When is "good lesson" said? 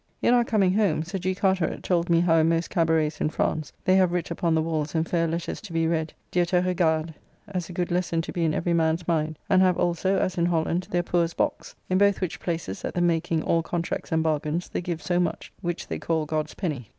7.73-8.19